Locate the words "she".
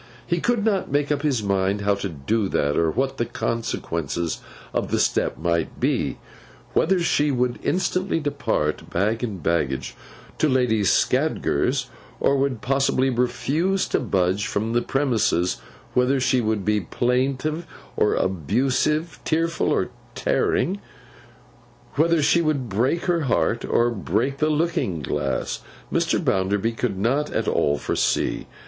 7.01-7.29, 16.19-16.41, 22.23-22.41